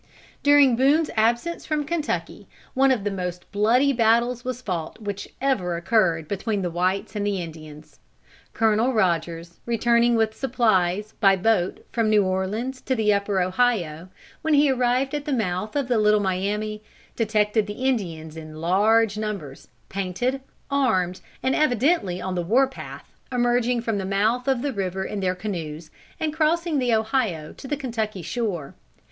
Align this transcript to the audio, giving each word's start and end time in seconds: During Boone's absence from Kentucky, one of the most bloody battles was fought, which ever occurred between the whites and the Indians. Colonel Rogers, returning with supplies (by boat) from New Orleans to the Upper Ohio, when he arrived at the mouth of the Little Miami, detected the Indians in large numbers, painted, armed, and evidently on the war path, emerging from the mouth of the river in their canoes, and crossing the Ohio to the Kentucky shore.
During 0.41 0.75
Boone's 0.75 1.11
absence 1.15 1.67
from 1.67 1.83
Kentucky, 1.83 2.47
one 2.73 2.89
of 2.89 3.03
the 3.03 3.11
most 3.11 3.51
bloody 3.51 3.93
battles 3.93 4.43
was 4.43 4.59
fought, 4.59 4.99
which 4.99 5.27
ever 5.39 5.75
occurred 5.77 6.27
between 6.27 6.63
the 6.63 6.71
whites 6.71 7.15
and 7.15 7.23
the 7.23 7.39
Indians. 7.39 7.99
Colonel 8.51 8.93
Rogers, 8.93 9.59
returning 9.67 10.15
with 10.15 10.35
supplies 10.35 11.13
(by 11.19 11.35
boat) 11.35 11.85
from 11.91 12.09
New 12.09 12.23
Orleans 12.25 12.81
to 12.81 12.95
the 12.95 13.13
Upper 13.13 13.39
Ohio, 13.41 14.09
when 14.41 14.55
he 14.55 14.71
arrived 14.71 15.13
at 15.13 15.25
the 15.25 15.31
mouth 15.31 15.75
of 15.75 15.87
the 15.87 15.99
Little 15.99 16.19
Miami, 16.19 16.81
detected 17.15 17.67
the 17.67 17.85
Indians 17.85 18.35
in 18.35 18.55
large 18.59 19.19
numbers, 19.19 19.67
painted, 19.87 20.41
armed, 20.71 21.21
and 21.43 21.53
evidently 21.55 22.19
on 22.19 22.33
the 22.33 22.41
war 22.41 22.65
path, 22.65 23.13
emerging 23.31 23.81
from 23.81 23.99
the 23.99 24.05
mouth 24.05 24.47
of 24.47 24.63
the 24.63 24.73
river 24.73 25.05
in 25.05 25.19
their 25.19 25.35
canoes, 25.35 25.91
and 26.19 26.33
crossing 26.33 26.79
the 26.79 26.91
Ohio 26.91 27.53
to 27.53 27.67
the 27.67 27.77
Kentucky 27.77 28.23
shore. 28.23 28.73